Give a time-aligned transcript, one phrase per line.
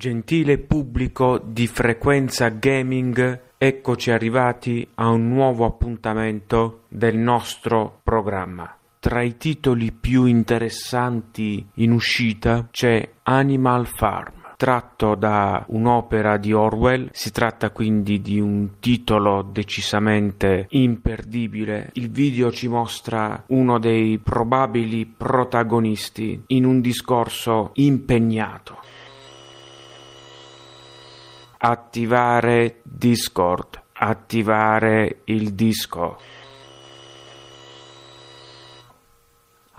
[0.00, 8.74] Gentile pubblico di frequenza gaming, eccoci arrivati a un nuovo appuntamento del nostro programma.
[8.98, 17.08] Tra i titoli più interessanti in uscita c'è Animal Farm tratto da un'opera di Orwell,
[17.12, 21.90] si tratta quindi di un titolo decisamente imperdibile.
[21.94, 28.78] Il video ci mostra uno dei probabili protagonisti in un discorso impegnato.
[31.62, 33.82] Attivare Discord.
[33.92, 36.18] Attivare il disco.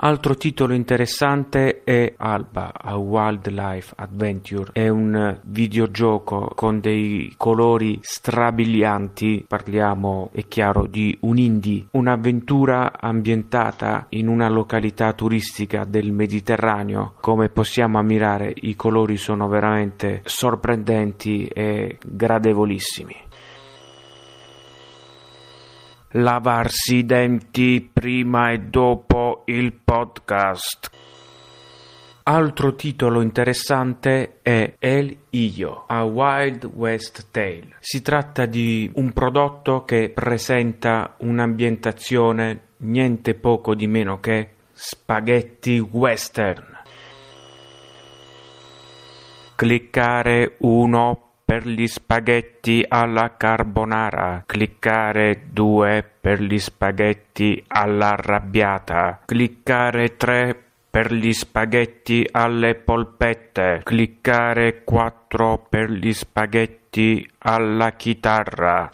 [0.04, 4.72] Altro titolo interessante è Alba, A Wildlife Adventure.
[4.72, 9.46] È un videogioco con dei colori strabilianti.
[9.48, 17.14] Parliamo, è chiaro, di un indie, un'avventura ambientata in una località turistica del Mediterraneo.
[17.22, 23.30] Come possiamo ammirare, i colori sono veramente sorprendenti e gradevolissimi
[26.12, 30.90] lavarsi i denti prima e dopo il podcast.
[32.24, 37.76] Altro titolo interessante è El Io, A Wild West Tale.
[37.80, 46.80] Si tratta di un prodotto che presenta un'ambientazione niente poco di meno che spaghetti western.
[49.56, 60.64] Cliccare 1 per gli spaghetti alla carbonara, cliccare 2 per gli spaghetti all'arrabbiata, cliccare 3
[60.90, 68.90] per gli spaghetti alle polpette, cliccare 4 per gli spaghetti alla chitarra.